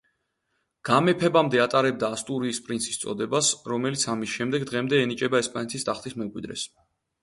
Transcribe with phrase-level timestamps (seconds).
[0.87, 6.71] გამეფებამდე ატარებდა ასტურიის პრინცის წოდებას, რომელიც ამის შემდეგ დღემდე ენიჭება ესპანეთის ტახტის მემკვიდრეს.